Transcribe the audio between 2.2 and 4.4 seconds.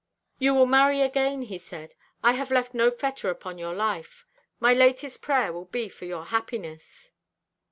'I have left no fetter upon your life.